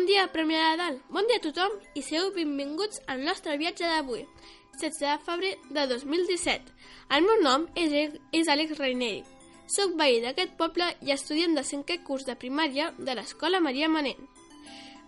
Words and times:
Bon 0.00 0.06
dia, 0.06 0.30
Premià 0.32 0.60
de 0.70 0.76
Dalt. 0.80 1.00
Bon 1.12 1.26
dia 1.28 1.36
a 1.36 1.42
tothom 1.44 1.74
i 1.92 2.00
sigueu 2.00 2.30
benvinguts 2.32 3.02
al 3.12 3.18
nostre 3.20 3.58
viatge 3.60 3.84
d'avui, 3.84 4.22
16 4.80 5.02
de 5.02 5.16
febrer 5.26 5.50
de 5.76 5.84
2017. 5.90 6.72
El 7.16 7.26
meu 7.26 7.42
nom 7.44 7.66
és, 7.82 8.16
és 8.32 8.48
Àlex 8.48 8.78
Reineri. 8.78 9.20
Soc 9.68 9.92
veí 10.00 10.22
d'aquest 10.24 10.56
poble 10.56 10.88
i 11.04 11.12
estudiant 11.12 11.52
de 11.52 11.66
cinquè 11.68 11.98
curs 12.08 12.24
de 12.24 12.38
primària 12.46 12.88
de 12.96 13.18
l'Escola 13.18 13.60
Maria 13.60 13.92
Manent. 13.92 14.24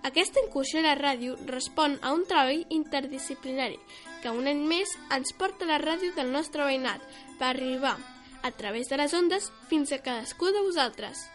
Aquesta 0.04 0.44
incursió 0.44 0.84
a 0.84 0.88
la 0.90 0.94
ràdio 1.00 1.40
respon 1.48 1.96
a 2.02 2.12
un 2.12 2.28
treball 2.28 2.66
interdisciplinari 2.68 3.80
que 4.20 4.36
un 4.42 4.44
any 4.44 4.60
més 4.76 4.92
ens 5.08 5.32
porta 5.40 5.64
a 5.64 5.72
la 5.72 5.80
ràdio 5.80 6.12
del 6.20 6.36
nostre 6.36 6.68
veïnat 6.68 7.00
per 7.40 7.54
arribar, 7.54 7.96
a 8.44 8.52
través 8.60 8.92
de 8.92 9.00
les 9.00 9.16
ondes, 9.16 9.54
fins 9.72 9.88
a 9.96 10.04
cadascú 10.04 10.52
de 10.52 10.68
vosaltres. 10.68 11.30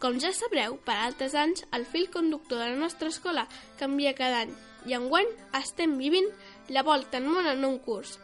Com 0.00 0.14
ja 0.16 0.30
sabreu, 0.32 0.78
per 0.80 0.94
altres 0.96 1.34
anys, 1.36 1.66
el 1.76 1.82
fil 1.84 2.06
conductor 2.08 2.56
de 2.62 2.70
la 2.70 2.80
nostra 2.82 3.10
escola 3.12 3.42
canvia 3.76 4.14
cada 4.16 4.38
any 4.46 4.54
i 4.88 4.94
enguany 4.96 5.28
estem 5.58 5.98
vivint 6.00 6.30
la 6.72 6.80
volta 6.86 7.18
al 7.18 7.26
món 7.28 7.44
en 7.50 7.66
un 7.68 7.76
curs. 7.84 8.14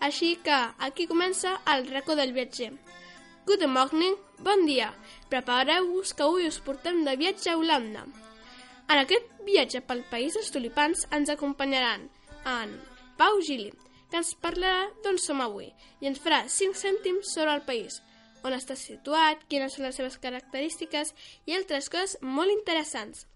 Així 0.00 0.30
que 0.46 0.60
aquí 0.86 1.04
comença 1.10 1.58
el 1.74 1.84
racó 1.90 2.16
del 2.16 2.32
viatger. 2.32 2.70
Good 3.44 3.66
morning, 3.68 4.16
bon 4.40 4.64
dia. 4.64 4.88
Prepareu-vos 5.28 6.14
que 6.16 6.24
avui 6.24 6.48
us 6.48 6.56
portem 6.64 7.04
de 7.04 7.18
viatge 7.20 7.52
a 7.52 7.58
Holanda. 7.60 8.06
En 8.88 9.02
aquest 9.02 9.28
viatge 9.44 9.84
pel 9.84 10.06
país 10.08 10.40
dels 10.40 10.48
tulipans 10.56 11.04
ens 11.12 11.36
acompanyaran 11.36 12.08
en 12.48 12.76
Pau 13.20 13.42
Gili, 13.44 13.74
que 14.08 14.22
ens 14.22 14.32
parlarà 14.40 14.88
d'on 15.04 15.20
som 15.20 15.44
avui 15.44 15.68
i 16.00 16.08
ens 16.08 16.22
farà 16.22 16.46
5 16.48 16.80
cèntims 16.80 17.36
sobre 17.36 17.58
el 17.58 17.66
país, 17.68 18.00
on 18.46 18.54
està 18.56 18.76
situat, 18.78 19.42
quines 19.50 19.74
són 19.74 19.86
les 19.86 19.98
seves 19.98 20.18
característiques 20.22 21.12
i 21.46 21.56
altres 21.56 21.90
coses 21.92 22.16
molt 22.22 22.54
interessants. 22.54 23.26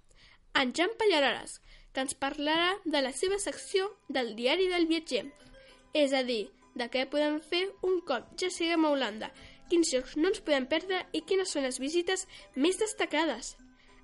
En 0.55 0.73
Jan 0.75 0.95
Pallaroles, 0.99 1.59
que 1.93 2.05
ens 2.05 2.15
parlarà 2.15 2.73
de 2.85 3.03
la 3.03 3.13
seva 3.13 3.39
secció 3.43 3.91
del 4.09 4.35
diari 4.39 4.69
del 4.71 4.87
viatger, 4.91 5.27
és 5.95 6.15
a 6.15 6.23
dir, 6.27 6.45
de 6.79 6.87
què 6.91 7.07
podem 7.11 7.41
fer 7.43 7.65
un 7.87 7.99
cop 8.07 8.31
ja 8.39 8.51
siguem 8.55 8.87
a 8.87 8.93
Holanda, 8.95 9.31
quins 9.71 9.91
llocs 9.95 10.17
no 10.19 10.31
ens 10.31 10.43
podem 10.47 10.67
perdre 10.71 11.03
i 11.15 11.23
quines 11.27 11.51
són 11.55 11.67
les 11.67 11.79
visites 11.83 12.27
més 12.55 12.79
destacades. 12.79 13.57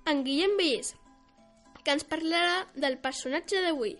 En 0.07 0.23
Guillem 0.27 0.55
Vellés, 0.59 0.93
que 1.83 1.95
ens 1.95 2.07
parlarà 2.07 2.65
del 2.75 2.99
personatge 3.03 3.63
d'avui 3.63 3.95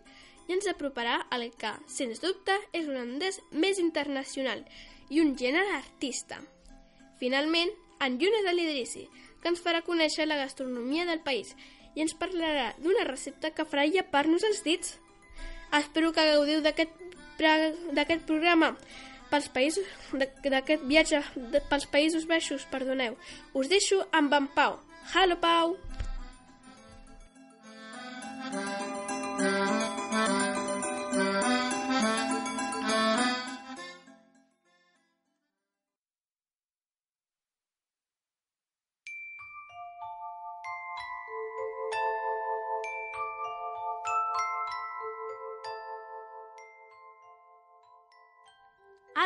i 0.47 0.55
ens 0.55 0.67
aproparà 0.71 1.21
al 1.31 1.49
que, 1.59 1.73
sens 1.91 2.23
dubte, 2.23 2.55
és 2.71 2.87
un 2.87 2.95
holandès 2.95 3.39
més 3.51 3.79
internacional 3.83 4.63
i 5.11 5.21
un 5.23 5.35
gènere 5.39 5.75
artista. 5.75 6.39
Finalment, 7.19 7.71
en 7.99 8.19
Younes 8.21 8.45
Alidrissi, 8.45 9.07
que 9.41 9.49
ens 9.49 9.61
farà 9.63 9.81
conèixer 9.85 10.27
la 10.27 10.37
gastronomia 10.37 11.05
del 11.09 11.23
país 11.25 11.55
i 11.97 12.03
ens 12.05 12.13
parlarà 12.13 12.73
d'una 12.77 13.07
recepta 13.07 13.51
que 13.51 13.65
farà 13.65 13.87
llepar-nos 13.89 14.45
els 14.45 14.63
dits. 14.65 14.97
Espero 15.73 16.13
que 16.13 16.25
gaudiu 16.29 16.61
d'aquest 16.61 18.25
programa 18.29 18.75
pels 19.31 19.49
països 19.51 19.83
d'aquest 20.13 20.85
viatge 20.87 21.19
pels 21.69 21.87
Països 21.91 22.27
Baixos, 22.29 22.67
perdoneu. 22.71 23.17
Us 23.53 23.67
deixo 23.67 24.05
amb 24.11 24.33
en 24.37 24.47
Pau. 24.55 24.79
Hallo, 25.13 25.39
Pau! 25.41 25.75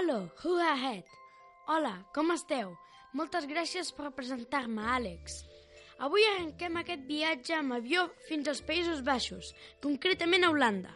Allo, 0.02 0.32
who 0.44 0.58
ahead? 0.58 1.04
Hola, 1.68 1.92
com 2.16 2.32
esteu? 2.34 2.72
Moltes 3.14 3.44
gràcies 3.46 3.92
per 3.94 4.10
presentar-me, 4.18 4.82
Àlex. 4.96 5.36
Avui 6.02 6.26
arrenquem 6.26 6.80
aquest 6.80 7.04
viatge 7.06 7.54
amb 7.54 7.76
avió 7.76 8.08
fins 8.26 8.50
als 8.50 8.64
Països 8.66 9.04
Baixos, 9.06 9.52
concretament 9.84 10.48
a 10.48 10.50
Holanda. 10.50 10.96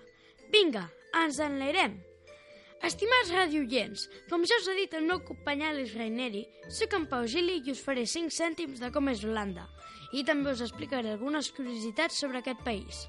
Vinga, 0.50 0.88
ens 1.22 1.38
enlairem! 1.38 2.00
Estimats 2.90 3.30
radioients, 3.36 4.08
com 4.32 4.50
ja 4.50 4.58
us 4.64 4.72
ha 4.74 4.78
dit 4.82 4.98
el 4.98 5.06
meu 5.06 5.22
company 5.30 5.62
Àlex 5.70 5.94
Reineri, 6.02 6.42
soc 6.80 6.98
en 6.98 7.06
Pau 7.14 7.30
Gili 7.30 7.62
i 7.62 7.78
us 7.78 7.86
faré 7.86 8.10
5 8.10 8.34
cèntims 8.34 8.82
de 8.82 8.90
com 8.96 9.14
és 9.14 9.22
Holanda 9.22 9.70
i 10.18 10.26
també 10.26 10.58
us 10.58 10.66
explicaré 10.66 11.14
algunes 11.14 11.54
curiositats 11.54 12.18
sobre 12.26 12.42
aquest 12.42 12.66
país. 12.66 13.06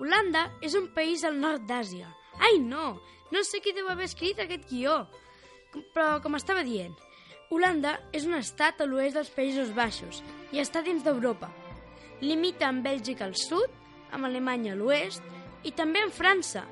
Holanda 0.00 0.48
és 0.64 0.80
un 0.80 0.88
país 0.96 1.28
al 1.28 1.36
nord 1.44 1.68
d'Àsia. 1.68 2.08
Ai, 2.40 2.58
no! 2.58 3.00
No 3.32 3.42
sé 3.42 3.60
qui 3.62 3.72
deu 3.74 3.88
haver 3.90 4.06
escrit 4.06 4.38
aquest 4.40 4.68
guió. 4.70 5.04
Però, 5.94 6.20
com 6.22 6.36
estava 6.38 6.62
dient, 6.66 6.94
Holanda 7.50 7.96
és 8.14 8.26
un 8.28 8.36
estat 8.38 8.80
a 8.80 8.86
l'oest 8.88 9.18
dels 9.18 9.32
Països 9.34 9.72
Baixos 9.74 10.22
i 10.54 10.62
està 10.62 10.82
dins 10.86 11.04
d'Europa. 11.04 11.50
Limita 12.22 12.68
amb 12.68 12.86
Bèlgica 12.86 13.26
al 13.26 13.34
sud, 13.38 13.70
amb 14.14 14.28
Alemanya 14.28 14.72
a 14.74 14.78
l'oest 14.78 15.22
i 15.66 15.72
també 15.74 16.04
amb 16.04 16.14
França. 16.14 16.64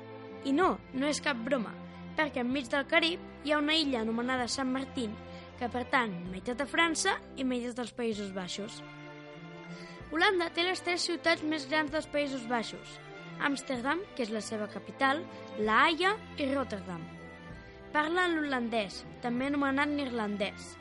I 0.43 0.51
no, 0.55 0.77
no 0.93 1.07
és 1.07 1.21
cap 1.23 1.39
broma, 1.45 1.71
perquè 2.17 2.43
enmig 2.43 2.71
del 2.71 2.87
Carib 2.89 3.21
hi 3.43 3.53
ha 3.53 3.59
una 3.61 3.75
illa 3.79 4.01
anomenada 4.03 4.47
Sant 4.47 4.71
Martín 4.71 5.13
que 5.59 5.69
pertany 5.71 6.15
meitat 6.31 6.63
a 6.63 6.67
França 6.67 7.17
i 7.37 7.45
meitat 7.47 7.77
dels 7.79 7.93
Països 7.95 8.33
Baixos. 8.35 8.81
Holanda 10.13 10.49
té 10.53 10.65
les 10.65 10.81
tres 10.83 11.05
ciutats 11.07 11.43
més 11.47 11.67
grans 11.69 11.91
dels 11.93 12.07
Països 12.11 12.43
Baixos, 12.49 12.99
Amsterdam, 13.41 13.99
que 14.15 14.23
és 14.23 14.31
la 14.33 14.41
seva 14.41 14.67
capital, 14.71 15.23
La 15.59 15.83
Haia 15.85 16.13
i 16.37 16.47
Rotterdam. 16.53 17.01
Parlen 17.93 18.37
l'holandès, 18.37 19.03
també 19.21 19.49
anomenat 19.49 19.91
neerlandès. 19.91 20.73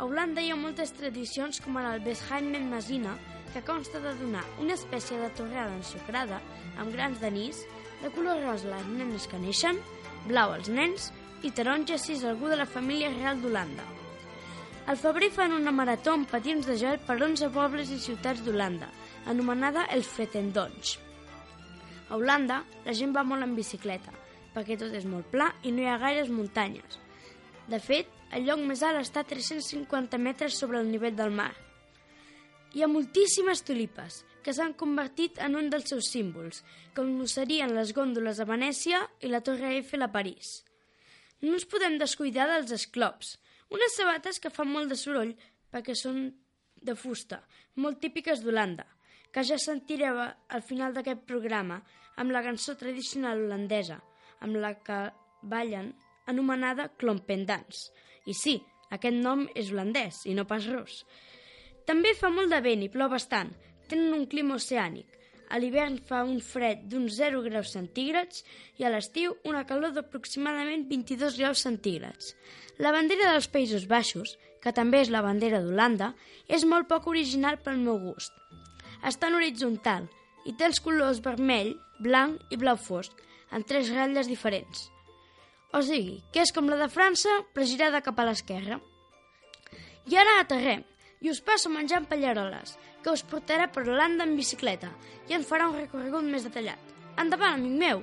A 0.00 0.06
Holanda 0.06 0.40
hi 0.40 0.48
ha 0.52 0.56
moltes 0.56 0.94
tradicions 0.96 1.60
com 1.60 1.76
en 1.76 1.88
el 1.90 2.00
Besheimmen 2.00 2.70
Masina, 2.70 3.18
que 3.52 3.60
consta 3.66 4.00
de 4.00 4.14
donar 4.16 4.44
una 4.62 4.76
espècie 4.78 5.18
de 5.20 5.28
torrada 5.36 5.74
ensucrada 5.76 6.38
amb 6.78 6.94
grans 6.94 7.20
d'anís, 7.20 7.64
de 8.00 8.08
color 8.14 8.40
rosa 8.46 8.70
les 8.70 8.86
nenes 8.94 9.26
que 9.28 9.40
neixen, 9.42 9.80
blau 10.28 10.54
als 10.54 10.70
nens 10.72 11.10
i 11.44 11.50
taronja 11.52 11.98
si 11.98 12.14
és 12.16 12.24
algú 12.24 12.48
de 12.48 12.56
la 12.56 12.68
família 12.68 13.12
real 13.12 13.42
d'Holanda. 13.42 13.84
Al 14.88 14.96
febrer 14.96 15.28
fan 15.34 15.52
una 15.52 15.74
marató 15.76 16.16
amb 16.16 16.30
patins 16.30 16.66
de 16.66 16.78
gel 16.80 16.98
per 17.04 17.20
11 17.20 17.52
pobles 17.54 17.92
i 17.92 18.00
ciutats 18.00 18.40
d'Holanda, 18.46 18.88
anomenada 19.28 19.84
els 19.92 20.08
Fretendons. 20.08 20.96
A 22.10 22.16
Holanda, 22.18 22.64
la 22.84 22.94
gent 22.98 23.12
va 23.14 23.22
molt 23.22 23.46
en 23.46 23.54
bicicleta, 23.54 24.10
perquè 24.54 24.74
tot 24.78 24.94
és 24.98 25.06
molt 25.06 25.28
pla 25.30 25.52
i 25.62 25.70
no 25.70 25.84
hi 25.84 25.86
ha 25.86 26.00
gaires 26.02 26.30
muntanyes. 26.34 26.98
De 27.70 27.78
fet, 27.78 28.08
el 28.34 28.48
lloc 28.48 28.62
més 28.66 28.82
alt 28.82 28.98
està 28.98 29.22
a 29.22 29.28
350 29.30 30.18
metres 30.18 30.58
sobre 30.58 30.80
el 30.82 30.90
nivell 30.90 31.14
del 31.14 31.30
mar. 31.30 31.52
Hi 32.74 32.82
ha 32.82 32.90
moltíssimes 32.90 33.62
tulipes, 33.66 34.24
que 34.42 34.54
s'han 34.56 34.74
convertit 34.82 35.38
en 35.44 35.54
un 35.58 35.70
dels 35.70 35.90
seus 35.92 36.10
símbols, 36.10 36.64
com 36.96 37.12
ho 37.20 37.30
serien 37.30 37.74
les 37.76 37.94
gòndoles 37.94 38.40
a 38.40 38.48
Venècia 38.48 39.04
i 39.22 39.30
la 39.30 39.42
Torre 39.46 39.74
Eiffel 39.76 40.06
a 40.06 40.10
París. 40.10 40.60
No 41.42 41.54
ens 41.54 41.66
podem 41.68 41.98
descuidar 42.00 42.48
dels 42.50 42.72
esclops, 42.74 43.36
unes 43.70 43.94
sabates 43.96 44.42
que 44.42 44.50
fan 44.50 44.70
molt 44.70 44.90
de 44.90 44.98
soroll 44.98 45.36
perquè 45.70 45.94
són 45.94 46.24
de 46.82 46.96
fusta, 46.98 47.44
molt 47.76 48.00
típiques 48.02 48.42
d'Holanda, 48.42 48.86
que 49.32 49.44
ja 49.46 49.58
sentireu 49.58 50.18
al 50.20 50.62
final 50.66 50.94
d'aquest 50.94 51.22
programa 51.28 51.80
amb 52.20 52.34
la 52.34 52.42
cançó 52.44 52.76
tradicional 52.76 53.44
holandesa, 53.44 54.00
amb 54.40 54.58
la 54.60 54.74
que 54.84 55.00
ballen, 55.42 55.94
anomenada 56.26 56.90
Klompendans. 57.00 57.88
I 58.26 58.34
sí, 58.36 58.58
aquest 58.90 59.16
nom 59.16 59.46
és 59.54 59.70
holandès 59.70 60.24
i 60.26 60.34
no 60.34 60.46
pas 60.50 60.66
rus. 60.70 61.04
També 61.86 62.12
fa 62.18 62.30
molt 62.30 62.52
de 62.52 62.60
vent 62.62 62.84
i 62.84 62.90
plou 62.92 63.10
bastant. 63.10 63.50
Tenen 63.90 64.14
un 64.14 64.26
clima 64.30 64.58
oceànic. 64.58 65.06
A 65.50 65.58
l'hivern 65.58 65.96
fa 66.06 66.20
un 66.22 66.38
fred 66.46 66.84
d'uns 66.90 67.16
0 67.16 67.40
graus 67.42 67.72
centígrads 67.74 68.44
i 68.78 68.86
a 68.86 68.92
l'estiu 68.92 69.34
una 69.50 69.64
calor 69.66 69.96
d'aproximadament 69.96 70.84
22 70.90 71.38
graus 71.40 71.64
centígrads. 71.66 72.36
La 72.78 72.92
bandera 72.94 73.32
dels 73.32 73.50
Països 73.50 73.88
Baixos, 73.90 74.36
que 74.62 74.74
també 74.76 75.02
és 75.02 75.10
la 75.10 75.24
bandera 75.26 75.58
d'Holanda, 75.64 76.12
és 76.46 76.62
molt 76.64 76.86
poc 76.92 77.10
original 77.10 77.58
pel 77.64 77.82
meu 77.82 77.98
gust. 78.04 78.36
Està 79.06 79.30
en 79.30 79.38
horitzontal 79.38 80.06
i 80.48 80.54
té 80.56 80.66
els 80.68 80.80
colors 80.84 81.20
vermell, 81.24 81.74
blanc 82.00 82.52
i 82.52 82.58
blau 82.60 82.78
fosc, 82.80 83.12
en 83.52 83.64
tres 83.66 83.90
ratlles 83.94 84.28
diferents. 84.30 84.88
O 85.72 85.82
sigui, 85.86 86.20
que 86.32 86.42
és 86.42 86.52
com 86.54 86.68
la 86.68 86.78
de 86.80 86.88
França, 86.90 87.40
però 87.54 87.66
girada 87.66 88.02
cap 88.04 88.18
a 88.18 88.26
l'esquerra. 88.26 88.80
I 90.10 90.16
ara 90.18 90.40
aterrem, 90.40 90.82
i 91.20 91.30
us 91.30 91.42
passo 91.44 91.70
menjant 91.70 92.08
pallaroles, 92.10 92.76
que 93.02 93.12
us 93.12 93.24
portarà 93.24 93.68
per 93.72 93.84
Holanda 93.86 94.26
en 94.26 94.36
bicicleta 94.36 94.90
i 95.28 95.36
en 95.36 95.44
farà 95.46 95.68
un 95.68 95.76
recorregut 95.78 96.26
més 96.26 96.46
detallat. 96.48 96.80
Endavant, 97.20 97.60
amic 97.60 97.76
meu! 97.84 98.02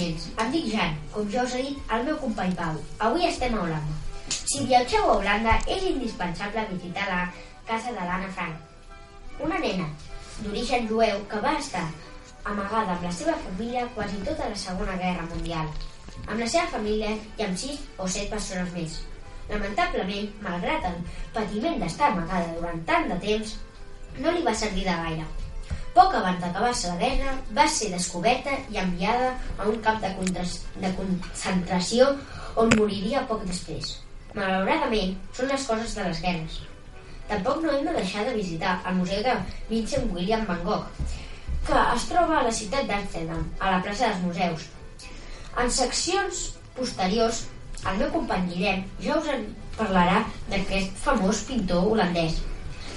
Gens. 0.00 0.28
Em 0.40 0.52
dic 0.54 0.68
Jan. 0.72 0.94
Com 1.14 1.28
ja 1.32 1.44
us 1.44 1.54
he 1.56 1.62
dit, 1.68 1.80
el 1.96 2.06
meu 2.08 2.16
company 2.22 2.54
Pau. 2.56 2.78
Avui 3.08 3.26
estem 3.28 3.56
a 3.56 3.64
Holanda. 3.64 3.96
Si 4.38 4.64
viatgeu 4.64 5.04
a 5.04 5.16
Holanda, 5.18 5.56
és 5.74 5.84
indispensable 5.90 6.64
visitar 6.70 7.08
la 7.10 7.20
casa 7.68 7.92
de 7.96 8.06
l'Anna 8.06 8.30
Frank, 8.36 8.56
una 9.46 9.58
nena 9.62 9.88
d'origen 10.40 10.88
jueu 10.88 11.20
que 11.30 11.40
va 11.44 11.52
estar 11.58 11.84
amagada 12.52 12.96
amb 12.96 13.04
la 13.06 13.12
seva 13.18 13.36
família 13.44 13.86
quasi 13.94 14.22
tota 14.26 14.48
la 14.48 14.58
Segona 14.62 14.96
Guerra 15.02 15.26
Mundial, 15.34 15.68
amb 16.26 16.40
la 16.40 16.48
seva 16.48 16.66
família 16.72 17.12
i 17.38 17.46
amb 17.46 17.60
sis 17.60 17.84
o 17.98 18.08
set 18.08 18.32
persones 18.32 18.72
més. 18.76 18.96
Lamentablement, 19.50 20.32
malgrat 20.46 20.88
el 20.90 20.98
patiment 21.36 21.78
d'estar 21.82 22.12
amagada 22.14 22.56
durant 22.56 22.82
tant 22.88 23.10
de 23.12 23.20
temps, 23.26 23.54
no 24.18 24.32
li 24.34 24.46
va 24.46 24.56
servir 24.64 24.86
de 24.88 24.96
gaire. 25.04 25.28
Poc 26.00 26.14
abans 26.16 26.38
d'acabar-se 26.40 26.88
la 26.88 26.96
guerra, 26.96 27.32
va 27.56 27.66
ser 27.68 27.90
descoberta 27.92 28.54
i 28.72 28.78
enviada 28.80 29.34
a 29.60 29.66
un 29.68 29.74
camp 29.84 29.98
de, 30.00 30.44
de 30.80 30.90
concentració 30.96 32.06
on 32.62 32.70
moriria 32.78 33.26
poc 33.28 33.42
després. 33.44 33.90
Malauradament, 34.32 35.10
són 35.36 35.50
les 35.52 35.66
coses 35.68 35.92
de 35.98 36.06
les 36.06 36.22
guerres. 36.22 36.54
Tampoc 37.28 37.58
no 37.60 37.74
hem 37.74 37.84
de 37.84 37.92
deixar 37.98 38.24
de 38.24 38.32
visitar 38.38 38.78
el 38.88 38.96
Museu 38.96 39.20
de 39.26 39.34
Vincent 39.68 40.06
William 40.14 40.46
Van 40.48 40.62
Gogh, 40.64 40.86
que 41.66 41.82
es 41.96 42.06
troba 42.08 42.38
a 42.38 42.46
la 42.46 42.54
ciutat 42.60 42.88
d'Amsterdam, 42.88 43.42
a 43.60 43.72
la 43.74 43.82
plaça 43.84 44.08
dels 44.08 44.22
museus. 44.24 44.64
En 45.60 45.68
seccions 45.80 46.40
posteriors, 46.78 47.42
el 47.84 48.00
meu 48.00 48.08
company 48.14 48.48
Guillem 48.54 48.86
ja 49.04 49.18
us 49.18 49.28
en 49.34 49.44
parlarà 49.76 50.24
d'aquest 50.48 50.96
famós 51.04 51.44
pintor 51.50 51.92
holandès. 51.92 52.40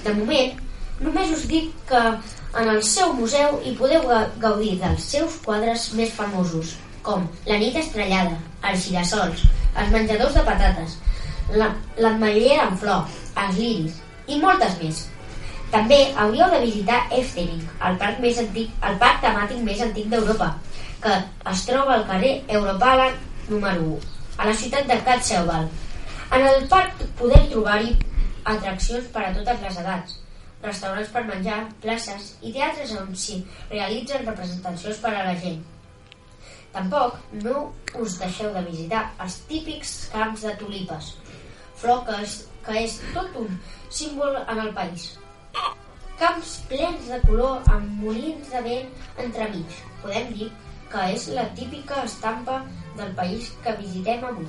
De 0.07 0.15
moment, 0.21 0.55
només 1.03 1.35
us 1.35 1.43
dic 1.51 1.75
que 1.91 2.05
en 2.61 2.69
el 2.69 2.83
seu 2.85 3.13
museu 3.17 3.55
hi 3.65 3.71
podeu 3.77 4.03
gaudir 4.41 4.75
dels 4.81 5.05
seus 5.15 5.39
quadres 5.45 5.87
més 5.97 6.11
famosos, 6.13 6.75
com 7.05 7.25
La 7.49 7.57
nit 7.57 7.75
estrellada, 7.79 8.37
Els 8.69 8.85
girassols, 8.87 9.41
Els 9.75 9.89
menjadors 9.95 10.37
de 10.37 10.43
patates, 10.45 10.97
L'ametllera 11.57 12.69
en 12.69 12.77
flor, 12.77 13.09
Els 13.45 13.57
liris 13.57 13.97
i 14.27 14.39
moltes 14.43 14.77
més. 14.83 15.01
També 15.73 15.99
hauríeu 16.13 16.53
de 16.53 16.61
visitar 16.61 17.01
Efteling, 17.17 17.63
el 17.89 17.97
parc, 17.97 18.21
més 18.21 18.37
antic, 18.37 18.69
el 18.85 18.99
parc 19.01 19.23
temàtic 19.25 19.63
més 19.65 19.81
antic 19.81 20.09
d'Europa, 20.11 20.53
que 21.01 21.19
es 21.51 21.65
troba 21.65 21.97
al 21.97 22.05
carrer 22.07 22.35
Europala 22.47 23.09
número 23.49 23.95
1, 23.97 24.01
a 24.37 24.51
la 24.51 24.57
ciutat 24.61 24.85
de 24.87 24.99
Katzelwald. 25.07 25.73
En 26.33 26.45
el 26.53 26.67
parc 26.69 27.01
podem 27.17 27.49
trobar-hi 27.49 27.95
atraccions 28.45 29.09
per 29.15 29.25
a 29.25 29.33
totes 29.33 29.65
les 29.65 29.81
edats, 29.81 30.19
restaurants 30.63 31.11
per 31.13 31.25
menjar, 31.27 31.59
places 31.83 32.33
i 32.41 32.53
teatres 32.55 32.95
on 32.99 33.13
s'hi 33.15 33.41
realitzen 33.71 34.25
representacions 34.27 35.01
per 35.03 35.13
a 35.13 35.25
la 35.27 35.35
gent. 35.43 35.61
Tampoc 36.73 37.19
no 37.43 37.67
us 38.01 38.17
deixeu 38.21 38.53
de 38.55 38.63
visitar 38.65 39.03
els 39.23 39.37
típics 39.49 39.91
camps 40.13 40.45
de 40.47 40.55
tulipes, 40.61 41.11
flor 41.77 42.01
que 42.07 42.17
és, 42.25 42.37
que 42.65 42.79
és 42.85 42.97
tot 43.13 43.37
un 43.43 43.59
símbol 43.93 44.39
en 44.41 44.63
el 44.65 44.73
país. 44.77 45.11
Camps 46.17 46.55
plens 46.69 47.09
de 47.11 47.19
color 47.27 47.67
amb 47.73 48.01
molins 48.01 48.49
de 48.53 48.61
vent 48.65 48.91
entremig. 49.21 49.79
Podem 50.01 50.33
dir 50.33 50.49
que 50.93 51.07
és 51.13 51.27
la 51.35 51.45
típica 51.57 52.03
estampa 52.07 52.61
del 52.97 53.13
país 53.17 53.51
que 53.63 53.73
visitem 53.79 54.25
avui. 54.29 54.47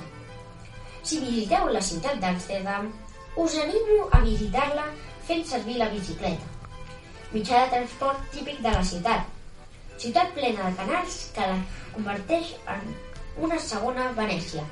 Si 1.05 1.19
visiteu 1.21 1.69
la 1.73 1.81
ciutat 1.85 2.21
d'Amsterdam, 2.21 2.89
us 3.37 3.57
animo 3.61 4.07
a 4.11 4.21
visitar-la 4.23 4.85
fent 5.27 5.45
servir 5.49 5.79
la 5.79 5.89
bicicleta, 5.89 6.45
mitjà 7.33 7.63
de 7.63 7.71
transport 7.73 8.25
típic 8.33 8.61
de 8.61 8.71
la 8.75 8.83
ciutat. 8.85 9.25
Ciutat 9.97 10.33
plena 10.37 10.69
de 10.69 10.77
canals 10.77 11.19
que 11.35 11.47
la 11.49 11.57
converteix 11.95 12.51
en 12.73 12.89
una 13.47 13.59
segona 13.59 14.11
Venècia. 14.17 14.65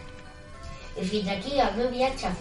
I 1.00 1.06
fins 1.10 1.32
aquí 1.34 1.58
el 1.60 1.78
meu 1.80 1.90
viatge. 1.96 2.32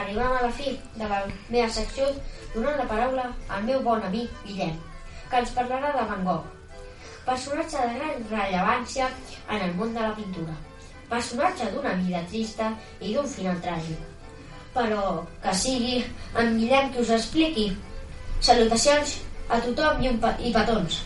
Arribam 0.00 0.36
a 0.36 0.42
la 0.46 0.52
fi 0.54 0.76
de 0.96 1.06
la 1.10 1.20
meva 1.48 1.68
secció 1.76 2.06
donant 2.54 2.78
la 2.78 2.86
paraula 2.90 3.26
al 3.56 3.64
meu 3.66 3.82
bon 3.86 4.02
amic 4.06 4.44
Guillem, 4.46 4.76
que 5.30 5.42
ens 5.42 5.54
parlarà 5.56 5.90
de 5.96 6.06
Van 6.10 6.22
Gogh, 6.26 6.46
personatge 7.26 7.82
de 7.86 7.98
gran 7.98 8.30
rellevància 8.30 9.10
en 9.48 9.66
el 9.66 9.74
món 9.80 9.94
de 9.94 10.06
la 10.06 10.14
pintura, 10.18 10.54
personatge 11.10 11.72
d'una 11.74 11.98
vida 12.04 12.22
trista 12.30 12.70
i 13.00 13.14
d'un 13.14 13.30
final 13.34 13.58
tràgic 13.66 14.09
però 14.74 15.26
que 15.42 15.54
sigui 15.56 16.00
en 16.38 16.56
Guillem 16.58 16.92
que 16.94 17.02
us 17.04 17.12
expliqui. 17.16 17.70
Salutacions 18.40 19.18
a 19.50 19.60
tothom 19.64 20.04
i, 20.04 20.12
un 20.12 20.20
i 20.38 20.52
petons. 20.54 21.02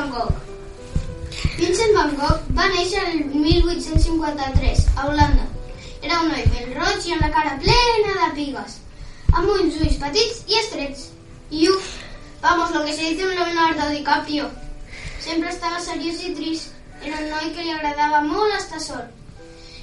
Van 0.00 0.10
Gogh. 0.10 0.32
Vincent 1.58 1.92
Van 1.94 2.14
Gogh 2.16 2.44
va 2.56 2.68
néixer 2.72 3.00
el 3.10 3.18
1853 3.32 4.86
a 4.96 5.08
Holanda. 5.08 5.44
Era 6.00 6.22
un 6.22 6.30
noi 6.32 6.46
ben 6.54 6.70
roig 6.78 7.04
i 7.04 7.12
amb 7.16 7.26
la 7.26 7.28
cara 7.34 7.58
plena 7.60 8.14
de 8.22 8.28
pigues, 8.38 8.78
amb 9.34 9.50
uns 9.56 9.76
ulls 9.76 9.98
petits 10.00 10.40
i 10.48 10.56
estrets. 10.62 11.04
I 11.50 11.68
uf, 11.74 11.90
vamos, 12.40 12.72
lo 12.72 12.84
que 12.86 12.94
se 12.96 13.10
dice 13.10 13.26
un 13.26 13.34
Leonardo 13.34 13.90
DiCaprio. 13.90 14.48
Sempre 15.20 15.52
estava 15.52 15.84
seriós 15.84 16.24
i 16.24 16.32
trist. 16.38 16.72
Era 17.04 17.20
un 17.20 17.28
noi 17.34 17.52
que 17.52 17.66
li 17.66 17.76
agradava 17.76 18.24
molt 18.24 18.56
estar 18.56 18.80
sol. 18.80 19.04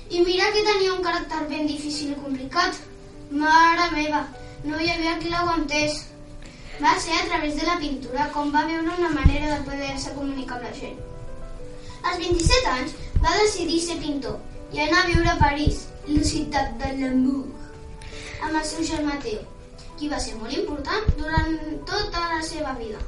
I 0.09 0.25
mira 0.25 0.49
que 0.55 0.65
tenia 0.65 0.95
un 0.97 1.05
caràcter 1.05 1.45
ben 1.51 1.69
difícil 1.69 2.15
i 2.15 2.21
complicat. 2.25 2.81
Mare 3.29 3.91
meva, 3.93 4.25
no 4.65 4.81
hi 4.81 4.89
havia 4.95 5.19
qui 5.21 5.29
l'aguantés. 5.29 6.07
Va 6.81 6.93
ser 7.01 7.15
a 7.17 7.25
través 7.25 7.55
de 7.57 7.65
la 7.65 7.77
pintura 7.81 8.27
com 8.33 8.51
va 8.53 8.65
veure 8.69 8.95
una 8.95 9.09
manera 9.09 9.55
de 9.55 9.63
poder-se 9.65 10.13
comunicar 10.13 10.59
amb 10.59 10.67
la 10.67 10.73
gent. 10.79 10.99
Als 12.03 12.19
27 12.21 12.73
anys 12.73 12.93
va 13.23 13.33
decidir 13.39 13.79
ser 13.81 13.97
pintor 14.03 14.37
i 14.75 14.83
anar 14.83 14.99
a 15.03 15.07
viure 15.07 15.31
a 15.31 15.39
París, 15.41 15.87
la 16.07 16.23
ciutat 16.31 16.75
de 16.81 16.91
l'amour, 16.99 17.47
amb 18.45 18.59
el 18.59 18.65
seu 18.69 18.85
germà 18.91 19.17
Teo, 19.23 19.41
qui 19.97 20.11
va 20.11 20.19
ser 20.21 20.35
molt 20.37 20.53
important 20.59 21.09
durant 21.17 21.57
tota 21.89 22.27
la 22.35 22.43
seva 22.51 22.75
vida. 22.77 23.01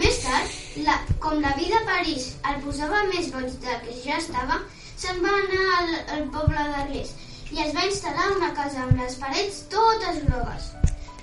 Més 0.00 0.22
tard, 0.24 0.56
la, 0.88 0.96
com 1.20 1.40
la 1.44 1.52
vida 1.60 1.82
a 1.82 1.86
París 1.92 2.32
el 2.48 2.60
posava 2.64 3.04
més 3.12 3.32
boig 3.34 3.60
del 3.66 3.80
que 3.84 4.00
ja 4.06 4.18
estava, 4.22 4.62
se'n 4.96 5.20
va 5.24 5.36
anar 5.44 5.64
al, 5.82 5.94
al 6.16 6.28
poble 6.34 6.68
d'Arles 6.72 7.14
i 7.52 7.62
es 7.64 7.76
va 7.76 7.86
instal·lar 7.92 8.34
una 8.38 8.54
casa 8.56 8.84
amb 8.86 9.00
les 9.02 9.20
parets 9.20 9.64
totes 9.74 10.22
grogues. 10.24 10.77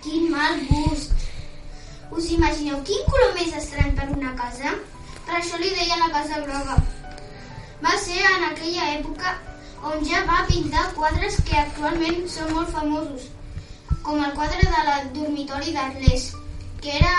Quin 0.06 0.28
mal 0.30 0.60
gust! 0.70 1.14
Us 2.14 2.26
imagineu 2.30 2.78
quin 2.86 3.08
color 3.10 3.32
més 3.34 3.56
estrany 3.58 3.96
per 3.98 4.06
una 4.14 4.36
casa? 4.38 4.74
Per 5.26 5.40
això 5.40 5.58
li 5.58 5.72
deia 5.74 5.98
la 5.98 6.12
casa 6.14 6.42
groga. 6.44 6.76
Va 7.82 7.94
ser 8.04 8.20
en 8.20 8.46
aquella 8.52 8.92
època 9.00 9.32
on 9.90 10.06
ja 10.06 10.22
va 10.28 10.44
pintar 10.52 10.84
quadres 11.00 11.40
que 11.48 11.58
actualment 11.58 12.22
són 12.36 12.54
molt 12.54 12.70
famosos, 12.76 13.26
com 14.06 14.22
el 14.22 14.38
quadre 14.38 14.70
de 14.76 14.86
la 14.92 15.02
dormitori 15.18 15.74
d'Arles, 15.74 16.30
que 16.86 16.94
era 17.00 17.16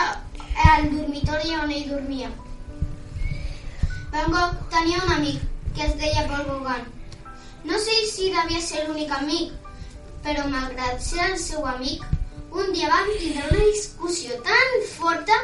el 0.76 0.86
dormitori 0.94 1.58
on 1.58 1.74
ell 1.80 1.90
dormia. 1.90 2.30
Van 4.14 4.30
Gogh 4.36 4.60
tenia 4.76 5.02
un 5.02 5.16
amic 5.16 5.42
que 5.74 5.88
es 5.90 5.98
deia 6.04 6.28
Paul 6.30 6.46
Gauguin. 6.52 6.86
No 7.66 7.82
sé 7.88 7.98
si 8.12 8.30
devia 8.30 8.62
ser 8.62 8.86
l'únic 8.86 9.10
amic, 9.18 9.50
però 10.22 10.46
malgrat 10.54 11.02
ser 11.02 11.32
el 11.32 11.42
seu 11.42 11.66
amic, 11.66 12.06
un 12.50 12.72
dia 12.72 12.88
van 12.88 13.10
tindre 13.18 13.44
una 13.50 13.64
discussió 13.64 14.40
tan 14.42 14.80
forta 14.94 15.36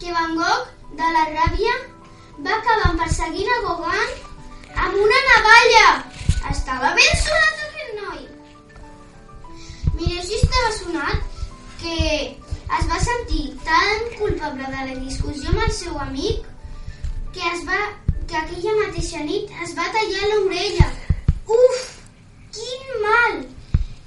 que 0.00 0.12
Van 0.12 0.36
Gogh, 0.36 0.68
de 0.96 1.08
la 1.14 1.24
ràbia, 1.30 1.72
va 2.44 2.56
acabar 2.56 2.92
perseguint 3.02 3.50
a 3.54 3.58
Gauguin 3.66 4.12
amb 4.84 5.00
una 5.04 5.20
navalla. 5.28 5.86
Estava 6.50 6.92
ben 6.98 7.18
sonat 7.22 7.64
aquest 7.66 7.92
noi. 8.00 8.22
Mireu 9.98 10.22
si 10.24 10.38
estava 10.40 10.70
sonat 10.78 11.26
que 11.82 11.98
es 12.78 12.88
va 12.92 13.00
sentir 13.04 13.44
tan 13.66 14.06
culpable 14.18 14.70
de 14.72 14.86
la 14.88 14.96
discussió 15.04 15.52
amb 15.52 15.66
el 15.66 15.74
seu 15.80 15.98
amic 16.06 16.46
que 17.34 17.44
es 17.52 17.64
va 17.68 17.80
que 18.30 18.36
aquella 18.38 18.74
mateixa 18.80 19.22
nit 19.26 19.50
es 19.64 19.76
va 19.76 19.88
tallar 19.94 20.32
l'orella. 20.32 20.88
Uf, 21.60 21.80
quin 22.54 22.90
mal! 23.04 23.40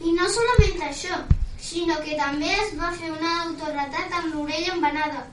I 0.04 0.13
no 0.16 0.28
solament 0.32 0.86
això, 0.90 1.20
sinó 1.74 1.96
que 2.06 2.18
també 2.20 2.50
es 2.63 2.74
va 2.80 2.92
fer 2.98 3.10
un 3.12 3.24
autorretrat 3.27 4.12
amb 4.20 4.34
l'orella 4.34 4.74
embanada. 4.75 5.24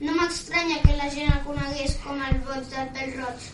No 0.00 0.16
m'estranya 0.16 0.82
que 0.82 0.96
la 0.98 1.08
gent 1.14 1.30
el 1.32 1.44
conegués 1.46 1.94
com 2.02 2.20
el 2.26 2.42
boig 2.48 2.66
del 2.74 2.90
pèl 2.96 3.14
roig. 3.20 3.46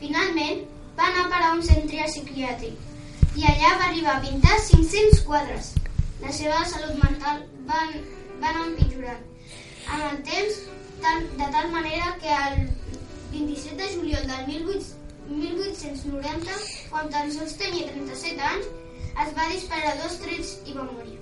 Finalment, 0.00 0.60
va 0.98 1.08
anar 1.08 1.24
a 1.24 1.30
parar 1.32 1.48
a 1.52 1.54
un 1.56 1.64
centre 1.68 2.04
psiquiàtric 2.10 3.40
i 3.40 3.48
allà 3.48 3.72
va 3.80 3.88
arribar 3.88 4.16
a 4.16 4.22
pintar 4.26 4.60
500 4.68 5.24
quadres. 5.30 5.72
La 6.20 6.32
seva 6.36 6.60
salut 6.68 7.00
mental 7.00 7.42
va, 7.70 7.80
va 8.42 8.52
anar 8.52 8.66
empitjorant. 8.68 9.24
Amb 9.86 10.06
el 10.10 10.22
temps, 10.28 10.62
tal, 11.02 11.26
de 11.40 11.50
tal 11.56 11.72
manera 11.72 12.14
que 12.22 12.38
el 12.44 12.62
27 13.32 13.82
de 13.82 13.92
juliol 13.94 14.32
del 14.32 14.46
18, 14.52 14.92
1890, 15.28 16.58
quan 16.90 17.08
tan 17.12 17.32
sols 17.32 17.56
tenia 17.60 17.88
37 17.92 18.50
anys, 18.52 18.74
es 19.24 19.32
va 19.36 19.48
disparar 19.52 19.96
dos 20.02 20.18
trets 20.22 20.54
i 20.66 20.76
va 20.76 20.86
morir. 20.90 21.18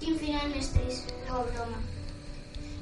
Quin 0.00 0.18
final 0.20 0.50
més 0.52 0.70
trist, 0.74 1.12
pobre 1.28 1.62
home. 1.64 1.82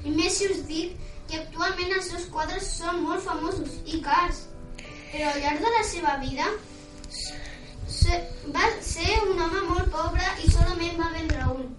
I 0.04 0.14
més 0.18 0.38
si 0.38 0.48
us 0.52 0.64
dic 0.70 0.96
que 1.30 1.40
actualment 1.40 1.94
els 1.98 2.10
seus 2.12 2.26
quadres 2.32 2.66
són 2.80 3.02
molt 3.04 3.24
famosos 3.24 3.78
i 3.86 4.00
cars, 4.04 4.44
però 5.12 5.30
al 5.30 5.40
llarg 5.44 5.62
de 5.64 5.72
la 5.76 5.84
seva 5.90 6.16
vida 6.24 6.50
va 8.56 8.66
ser 8.82 9.14
un 9.28 9.40
home 9.40 9.62
molt 9.70 9.88
pobre 9.94 10.26
i 10.44 10.50
solament 10.50 11.00
va 11.00 11.12
vendre 11.14 11.46
un. 11.54 11.70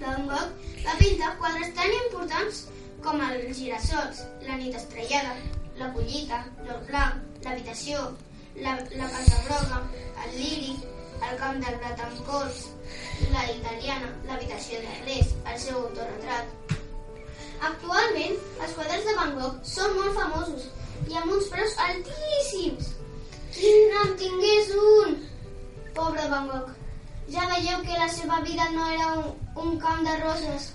Van 0.00 0.28
Gogh 0.30 0.66
va 0.86 0.96
pintar 1.02 1.34
quadres 1.42 1.72
tan 1.76 1.92
importants 1.98 2.64
com 3.04 3.22
els 3.26 3.58
girassols, 3.58 4.22
la 4.46 4.58
nit 4.60 4.76
estrellada, 4.78 5.34
la 5.80 5.90
collita, 5.96 6.44
l'or 6.66 6.82
blanc, 6.88 7.40
l'habitació, 7.44 8.04
la, 8.62 8.78
la 9.00 9.08
casa 9.16 9.42
groga, 9.48 9.82
el 10.24 10.38
liri, 10.38 10.76
el 11.24 11.38
camp 11.40 11.60
del 11.64 12.18
cols, 12.28 12.66
la 13.32 13.44
italiana, 13.52 14.12
l'habitació 14.28 14.80
de 14.84 14.94
res, 15.06 15.34
el 15.52 15.58
seu 15.60 15.78
autorretrat. 15.82 16.74
Actualment, 17.70 18.36
els 18.62 18.74
quadres 18.76 19.04
de 19.06 19.14
Van 19.16 19.34
Gogh 19.38 19.60
són 19.64 19.94
molt 19.96 20.16
famosos 20.18 20.66
i 21.08 21.16
amb 21.16 21.32
uns 21.36 21.48
preus 21.52 21.76
altíssims. 21.86 22.92
Qui 23.56 23.72
en 24.02 24.12
tingués 24.20 24.72
un? 24.76 25.16
Pobre 25.96 26.26
Van 26.32 26.50
Gogh. 26.50 26.74
Ja 27.32 27.46
veieu 27.50 27.80
que 27.86 27.96
la 27.98 28.08
seva 28.12 28.42
vida 28.44 28.68
no 28.74 28.90
era 28.92 29.12
un, 29.22 29.30
un 29.64 29.78
camp 29.82 30.04
de 30.06 30.18
roses. 30.20 30.68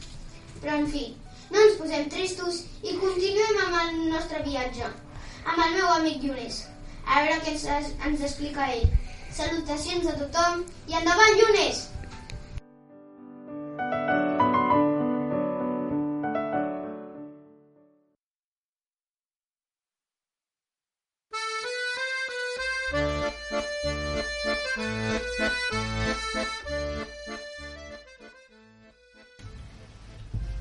Però, 0.63 0.79
en 0.79 0.89
fi, 0.93 1.05
no 1.51 1.61
ens 1.67 1.77
posem 1.79 2.09
tristos 2.09 2.63
i 2.81 2.97
continuem 3.03 3.61
amb 3.67 3.77
el 3.83 4.01
nostre 4.09 4.41
viatge, 4.47 4.89
amb 5.45 5.63
el 5.67 5.77
meu 5.77 5.93
amic 5.99 6.25
Llunes. 6.25 6.63
A 7.05 7.21
veure 7.21 7.39
què 7.45 7.55
ens, 7.55 7.93
ens 8.09 8.25
explica 8.27 8.67
ell. 8.73 8.89
Salutacions 9.41 10.05
a 10.05 10.11
tothom 10.19 10.59
i 10.91 10.93
endavant, 10.99 11.31
Llunes! 11.39 11.79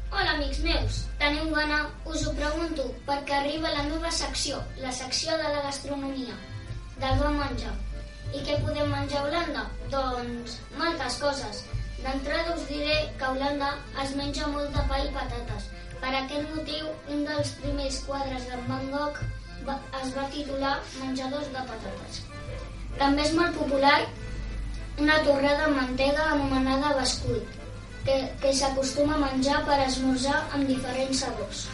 Hola, 0.08 0.30
amics 0.38 0.64
meus. 0.64 1.04
Gana? 1.20 1.82
Us 2.08 2.24
ho 2.24 2.32
pregunto, 2.40 2.88
perquè 3.04 3.36
arriba 3.42 3.76
la 3.76 3.84
meva 3.92 4.16
secció, 4.22 4.64
la 4.80 4.96
secció 5.02 5.36
de 5.36 5.52
la 5.52 5.68
gastronomia, 5.68 6.40
del 7.04 7.20
bon 7.20 7.40
menjar. 7.44 7.76
I 8.30 8.40
què 8.46 8.56
podem 8.62 8.90
menjar 8.94 9.20
a 9.20 9.26
Holanda? 9.26 9.66
Doncs 9.92 10.56
moltes 10.78 11.18
coses. 11.22 11.62
D'entrada 12.04 12.54
us 12.54 12.64
diré 12.68 12.96
que 13.18 13.26
a 13.26 13.32
Holanda 13.34 13.74
es 14.04 14.14
menja 14.18 14.48
molt 14.54 14.72
de 14.76 14.84
pa 14.90 15.00
i 15.04 15.10
patates. 15.16 15.68
Per 16.00 16.12
aquest 16.16 16.46
motiu, 16.54 16.88
un 17.12 17.26
dels 17.28 17.52
primers 17.60 18.00
quadres 18.06 18.46
d'en 18.48 18.62
Van 18.70 18.86
Gogh 18.94 19.20
es 20.00 20.14
va 20.16 20.26
titular 20.32 20.76
Menjadors 21.02 21.50
de 21.52 21.64
patates. 21.72 22.22
També 22.98 23.26
és 23.26 23.34
molt 23.36 23.58
popular 23.58 23.98
una 25.00 25.18
torrada 25.26 25.66
amb 25.66 25.80
mantega 25.80 26.30
anomenada 26.32 26.94
bescuit, 26.96 27.60
que, 28.04 28.16
que 28.40 28.52
s'acostuma 28.56 29.16
a 29.18 29.22
menjar 29.26 29.60
per 29.68 29.78
esmorzar 29.84 30.40
amb 30.56 30.68
diferents 30.70 31.24
sabors 31.24 31.66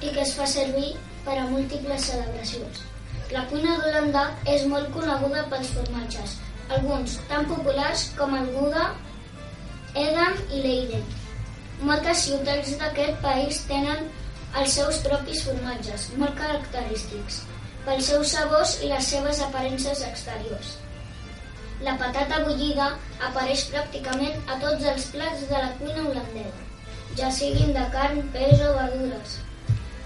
i 0.00 0.12
que 0.14 0.22
es 0.24 0.34
fa 0.38 0.46
servir 0.46 0.92
per 1.24 1.38
a 1.38 1.48
múltiples 1.50 2.10
celebracions. 2.10 2.87
La 3.28 3.42
cuina 3.48 3.74
d'Holanda 3.76 4.22
és 4.48 4.62
molt 4.72 4.88
coneguda 4.94 5.42
pels 5.52 5.68
formatges, 5.76 6.30
alguns 6.76 7.16
tan 7.28 7.44
populars 7.50 8.06
com 8.16 8.32
el 8.38 8.46
Gouda, 8.54 8.84
Edam 10.02 10.38
i 10.48 10.62
Leiden. 10.64 11.02
Moltes 11.88 12.22
ciutats 12.24 12.70
d'aquest 12.80 13.20
país 13.24 13.58
tenen 13.68 14.06
els 14.56 14.76
seus 14.78 15.00
propis 15.04 15.42
formatges, 15.44 16.06
molt 16.22 16.40
característics, 16.40 17.42
pels 17.84 18.08
seus 18.12 18.32
sabors 18.32 18.72
i 18.80 18.88
les 18.94 19.10
seves 19.12 19.42
aparences 19.44 20.00
exteriors. 20.08 20.72
La 21.84 21.98
patata 22.00 22.40
bullida 22.46 22.88
apareix 23.28 23.66
pràcticament 23.74 24.40
a 24.48 24.56
tots 24.64 24.88
els 24.94 25.10
plats 25.12 25.44
de 25.52 25.60
la 25.66 25.74
cuina 25.82 26.08
holandesa, 26.08 26.64
ja 27.20 27.28
siguin 27.42 27.76
de 27.76 27.84
carn, 27.92 28.24
peix 28.32 28.64
o 28.64 28.72
verdures. 28.80 29.36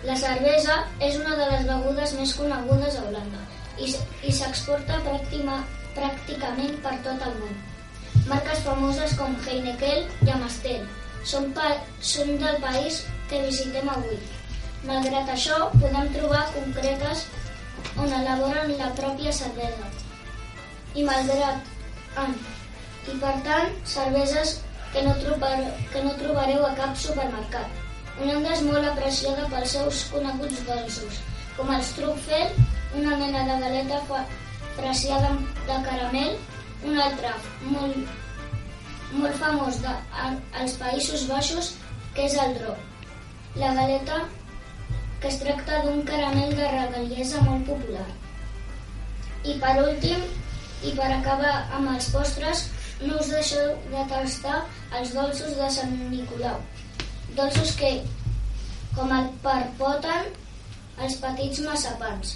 La 0.07 0.17
cervesa 0.19 0.81
és 0.99 1.17
una 1.21 1.37
de 1.39 1.45
les 1.51 1.67
begudes 1.69 2.15
més 2.19 2.33
conegudes 2.35 2.97
a 2.99 3.05
Holanda 3.07 3.43
i, 3.79 3.91
s'exporta 4.35 4.99
pràcticament 5.07 6.75
per 6.83 6.97
tot 7.05 7.23
el 7.29 7.37
món. 7.43 7.61
Marques 8.27 8.65
famoses 8.67 9.15
com 9.19 9.37
Heineken 9.47 10.09
i 10.27 10.33
Amstel 10.35 10.89
són, 11.33 11.53
pa, 11.55 11.69
són 12.03 12.35
del 12.43 12.59
país 12.65 13.05
que 13.31 13.45
visitem 13.47 13.91
avui. 13.93 14.19
Malgrat 14.89 15.31
això, 15.37 15.59
podem 15.79 16.11
trobar 16.17 16.43
concretes 16.57 17.25
on 17.95 18.11
elaboren 18.19 18.75
la 18.81 18.91
pròpia 18.99 19.35
cervesa 19.39 19.93
i 20.99 21.07
malgrat 21.07 21.71
han. 22.19 22.35
I 23.07 23.17
per 23.23 23.37
tant, 23.47 23.79
cerveses 23.95 24.59
que 24.93 25.07
no, 25.07 25.15
trobar, 25.23 25.55
que 25.95 26.03
no 26.05 26.19
trobareu 26.19 26.67
a 26.67 26.75
cap 26.79 26.99
supermercat. 27.07 27.83
Holanda 28.23 28.53
és 28.55 28.61
molt 28.63 28.87
apreciada 28.87 29.49
pels 29.51 29.73
seus 29.75 30.01
coneguts 30.13 30.61
dolços, 30.69 31.17
com 31.57 31.71
el 31.75 31.81
Strupfel, 31.83 32.53
una 32.99 33.17
mena 33.19 33.41
de 33.49 33.57
galeta 33.65 33.97
amb- 35.31 35.49
de 35.67 35.79
caramel, 35.89 36.37
un 36.87 36.99
altre 37.07 37.33
molt, 37.63 37.97
molt 39.13 39.35
famós 39.41 39.81
de, 39.83 39.95
a, 40.23 40.29
als 40.61 40.77
Països 40.79 41.27
Baixos, 41.31 41.73
que 42.15 42.29
és 42.29 42.37
el 42.45 42.55
Drop. 42.61 42.79
La 43.57 43.73
galeta 43.75 44.21
que 45.21 45.29
es 45.29 45.41
tracta 45.43 45.83
d'un 45.85 46.03
caramel 46.07 46.55
de 46.57 46.69
regaliesa 46.77 47.43
molt 47.49 47.67
popular. 47.67 48.07
I 49.45 49.59
per 49.59 49.75
últim, 49.83 50.23
i 50.87 50.95
per 50.99 51.11
acabar 51.11 51.57
amb 51.75 51.91
els 51.97 52.09
postres, 52.15 52.69
no 53.03 53.19
us 53.19 53.35
deixeu 53.35 53.75
de 53.91 54.07
tastar 54.15 54.63
els 54.99 55.13
dolços 55.15 55.59
de 55.59 55.69
Sant 55.75 55.99
Nicolau. 56.11 56.63
Dolços 57.37 57.71
que, 57.81 57.91
com 58.93 59.13
el 59.17 59.29
perpoten 59.45 60.27
els 61.01 61.15
petits 61.23 61.63
massapans, 61.65 62.35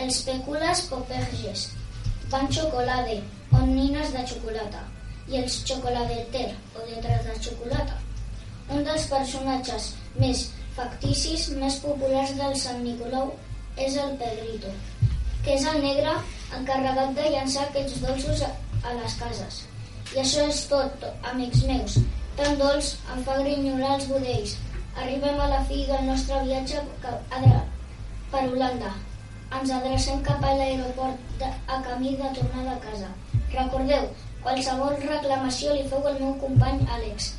els 0.00 0.20
pècules 0.24 0.80
poperges, 0.88 1.66
pan 2.32 2.48
chocolade 2.48 3.18
o 3.52 3.60
nines 3.68 4.14
de 4.14 4.22
xocolata 4.30 4.80
i 5.28 5.42
els 5.42 5.58
chocoladeter 5.68 6.46
o 6.72 6.86
lletres 6.88 7.28
de 7.28 7.36
xocolata. 7.48 8.00
Un 8.72 8.80
dels 8.88 9.04
personatges 9.12 9.92
més 10.16 10.46
facticis 10.78 11.50
més 11.60 11.76
populars 11.84 12.32
del 12.40 12.56
Sant 12.64 12.80
Nicolau 12.86 13.36
és 13.76 14.00
el 14.00 14.16
Pedrito, 14.24 14.72
que 15.44 15.58
és 15.58 15.68
el 15.68 15.80
negre 15.84 16.16
encarregat 16.56 17.12
de 17.20 17.30
llançar 17.36 17.68
aquests 17.68 18.00
dolços 18.08 18.44
a 18.48 18.98
les 19.02 19.20
cases. 19.20 19.64
I 20.14 20.20
això 20.24 20.48
és 20.48 20.64
tot, 20.72 21.10
amics 21.34 21.64
meus. 21.68 22.00
Tan 22.38 22.56
dolç 22.58 22.86
em 23.14 23.20
fa 23.26 23.34
grinyolar 23.38 23.92
els 23.96 24.06
budells. 24.10 24.54
Arribem 25.02 25.36
a 25.42 25.46
la 25.52 25.60
fi 25.68 25.84
del 25.90 26.02
nostre 26.08 26.40
viatge 26.46 26.80
per 28.32 28.42
Holanda. 28.48 28.90
Ens 29.58 29.70
adrecem 29.76 30.22
cap 30.26 30.42
a 30.42 30.54
l'aeroport 30.58 31.44
a 31.46 31.78
camí 31.86 32.16
de 32.18 32.32
tornada 32.38 32.72
a 32.74 32.80
casa. 32.86 33.10
Recordeu, 33.52 34.08
qualsevol 34.42 34.98
reclamació 35.04 35.76
li 35.78 35.86
feu 35.92 36.10
al 36.10 36.18
meu 36.24 36.34
company 36.42 36.82
Àlex. 36.96 37.30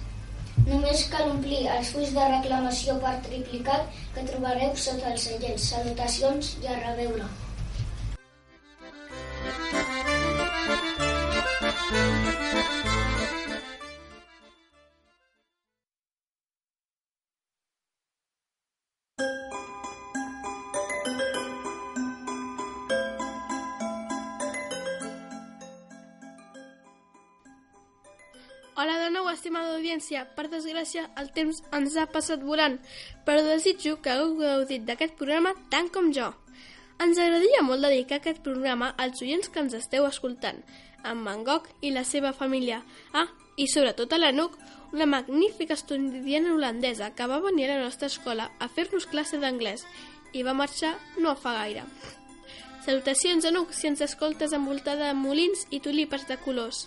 Només 0.69 1.03
cal 1.11 1.27
omplir 1.33 1.65
els 1.77 1.91
fulls 1.95 2.15
de 2.15 2.29
reclamació 2.31 2.95
per 3.03 3.17
triplicat 3.27 3.99
que 4.15 4.23
trobareu 4.31 4.71
sota 4.85 5.11
els 5.11 5.27
seients. 5.27 5.67
Salutacions 5.73 6.55
i 6.63 6.71
a 6.71 6.79
reveure. 6.79 7.27
Hola 28.85 28.99
de 29.01 29.05
nou 29.09 29.25
estimada 29.31 29.71
audiència, 29.73 30.19
per 30.37 30.43
desgràcia 30.45 31.07
el 31.17 31.31
temps 31.33 31.57
ens 31.73 31.95
ha 31.97 32.03
passat 32.05 32.43
volant, 32.45 32.75
però 33.25 33.41
desitjo 33.41 33.95
que 33.97 34.11
hagueu 34.13 34.35
gaudit 34.37 34.83
d'aquest 34.85 35.15
programa 35.17 35.55
tant 35.73 35.87
com 35.95 36.11
jo. 36.13 36.27
Ens 37.01 37.17
agradaria 37.17 37.63
molt 37.65 37.81
dedicar 37.81 38.19
aquest 38.19 38.43
programa 38.45 38.91
als 39.01 39.23
oients 39.25 39.49
que 39.49 39.63
ens 39.63 39.73
esteu 39.73 40.05
escoltant, 40.05 40.59
en 41.01 41.23
Gogh 41.47 41.65
i 41.81 41.89
la 41.95 42.03
seva 42.05 42.31
família. 42.31 42.83
Ah, 43.11 43.25
i 43.57 43.65
sobretot 43.73 44.13
a 44.13 44.19
l'Anuc, 44.19 44.53
una 44.93 45.07
magnífica 45.09 45.73
estudiant 45.73 46.45
holandesa 46.51 47.09
que 47.15 47.25
va 47.25 47.39
venir 47.41 47.65
a 47.65 47.79
la 47.79 47.87
nostra 47.87 48.05
escola 48.13 48.51
a 48.59 48.67
fer-nos 48.67 49.09
classe 49.09 49.39
d'anglès 49.41 49.87
i 50.33 50.43
va 50.43 50.53
marxar 50.53 50.93
no 51.17 51.33
fa 51.33 51.55
gaire. 51.57 51.87
Salutacions, 52.85 53.49
Anuc, 53.49 53.73
si 53.73 53.89
ens 53.89 54.05
escoltes 54.05 54.53
envoltada 54.53 55.09
de 55.09 55.17
molins 55.17 55.65
i 55.71 55.81
tulipes 55.81 56.29
de 56.29 56.37
colors. 56.37 56.85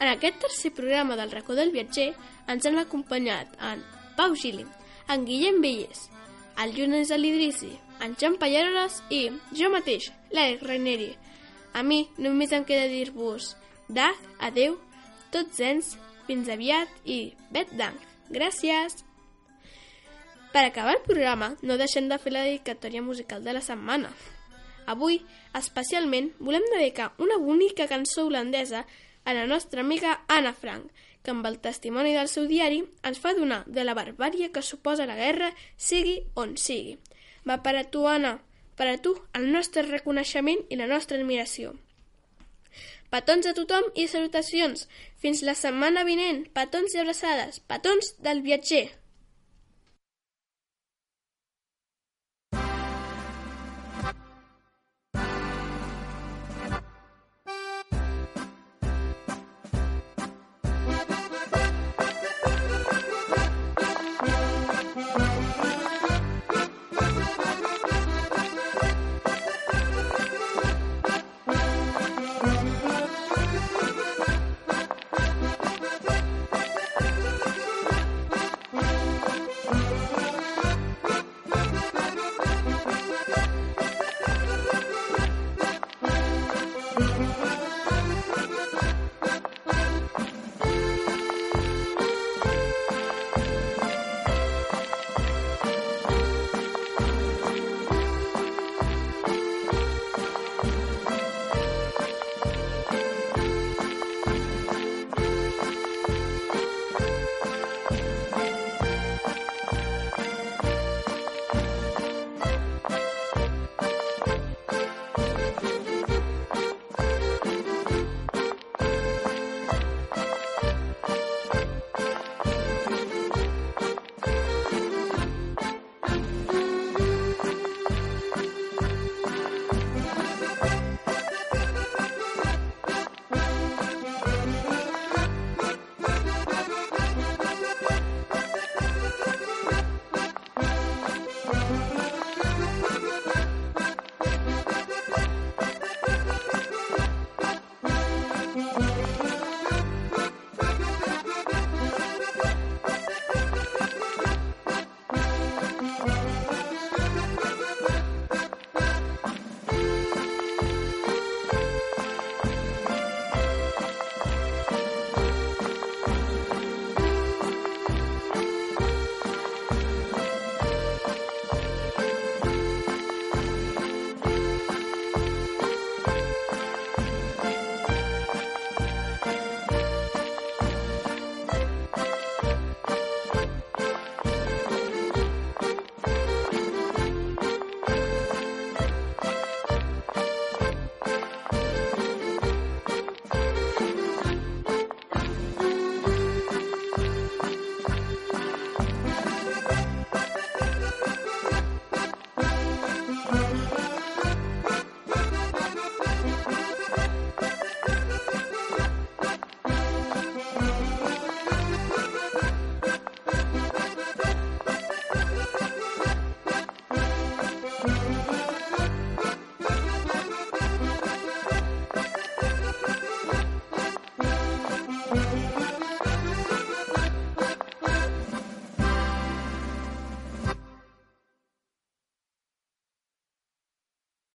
En 0.00 0.08
aquest 0.08 0.40
tercer 0.42 0.72
programa 0.76 1.16
del 1.16 1.30
racó 1.32 1.54
del 1.56 1.72
viatger 1.72 2.12
ens 2.52 2.66
han 2.66 2.78
acompanyat 2.78 3.54
en 3.70 3.82
Pau 4.16 4.34
Gili, 4.36 4.66
en 5.08 5.24
Guillem 5.24 5.60
Villés, 5.62 6.08
el 6.62 6.74
Llunes 6.76 7.10
Alidrisi, 7.10 7.72
en 8.00 8.16
Jan 8.20 8.36
Pallaroles 8.40 9.00
i 9.10 9.28
jo 9.56 9.70
mateix, 9.72 10.10
l'Eric 10.32 10.64
Raineri. 10.66 11.12
A 11.72 11.82
mi 11.82 12.06
només 12.18 12.52
em 12.52 12.64
queda 12.64 12.88
dir-vos 12.92 13.54
Dag, 13.88 14.16
adeu, 14.42 14.80
tots 15.30 15.60
ens, 15.62 15.92
fins 16.26 16.48
aviat 16.50 16.90
i 17.06 17.36
bet 17.54 17.70
dank. 17.78 18.00
Gràcies! 18.34 19.04
Per 20.50 20.64
acabar 20.64 20.96
el 20.96 21.04
programa, 21.04 21.52
no 21.62 21.76
deixem 21.78 22.08
de 22.10 22.18
fer 22.18 22.32
la 22.32 22.42
dedicatòria 22.48 23.04
musical 23.04 23.44
de 23.44 23.54
la 23.54 23.62
setmana. 23.62 24.10
Avui, 24.90 25.20
especialment, 25.54 26.32
volem 26.40 26.66
dedicar 26.72 27.12
una 27.22 27.38
bonica 27.38 27.86
cançó 27.86 28.26
holandesa 28.26 28.86
a 29.26 29.34
la 29.34 29.44
nostra 29.50 29.82
amiga 29.82 30.20
Anna 30.28 30.54
Frank, 30.54 30.88
que 31.22 31.34
amb 31.34 31.46
el 31.50 31.58
testimoni 31.58 32.14
del 32.14 32.30
seu 32.30 32.46
diari 32.46 32.84
ens 33.10 33.18
fa 33.18 33.34
donar 33.34 33.64
de 33.66 33.84
la 33.84 33.96
barbària 33.98 34.52
que 34.54 34.62
suposa 34.62 35.08
la 35.10 35.18
guerra, 35.18 35.50
sigui 35.76 36.20
on 36.42 36.54
sigui. 36.56 36.94
Va 37.44 37.58
per 37.66 37.74
a 37.76 37.82
tu, 37.90 38.06
Anna, 38.06 38.36
per 38.78 38.86
a 38.92 39.00
tu, 39.02 39.16
el 39.34 39.50
nostre 39.52 39.82
reconeixement 39.88 40.62
i 40.70 40.78
la 40.78 40.86
nostra 40.86 41.18
admiració. 41.18 41.74
Petons 43.10 43.46
a 43.50 43.54
tothom 43.58 43.90
i 43.94 44.06
salutacions. 44.10 44.86
Fins 45.22 45.42
la 45.46 45.54
setmana 45.58 46.06
vinent. 46.06 46.44
Petons 46.54 46.94
i 46.94 47.02
abraçades. 47.02 47.60
Petons 47.70 48.14
del 48.22 48.42
viatger. 48.46 48.86